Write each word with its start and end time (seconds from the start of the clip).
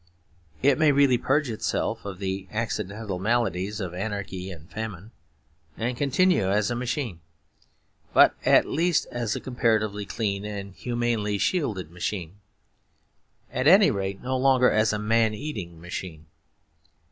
It 0.63 0.79
may 0.79 0.91
really 0.91 1.19
purge 1.19 1.51
itself 1.51 2.05
of 2.05 2.17
the 2.17 2.47
accidental 2.49 3.19
maladies 3.19 3.79
of 3.79 3.93
anarchy 3.93 4.49
and 4.49 4.67
famine; 4.67 5.11
and 5.77 5.95
continue 5.95 6.49
as 6.49 6.71
a 6.71 6.75
machine, 6.75 7.19
but 8.11 8.33
at 8.43 8.65
least 8.65 9.05
as 9.11 9.35
a 9.35 9.39
comparatively 9.39 10.07
clean 10.07 10.43
and 10.43 10.73
humanely 10.73 11.37
shielded 11.37 11.91
machine; 11.91 12.37
at 13.53 13.67
any 13.67 13.91
rate 13.91 14.23
no 14.23 14.35
longer 14.37 14.71
as 14.71 14.91
a 14.91 14.97
man 14.97 15.35
eating 15.35 15.79
machine. 15.79 16.25